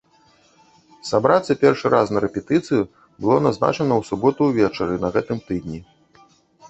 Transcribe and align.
Сабрацца 1.09 1.55
першы 1.63 1.91
раз 1.95 2.07
на 2.15 2.19
рэпетыцыю 2.25 2.83
было 3.25 3.37
назначана 3.47 3.93
ў 4.01 4.11
суботу 4.11 4.41
ўвечары 4.51 4.95
на 5.05 5.09
гэтым 5.19 5.37
тыдні. 5.51 5.79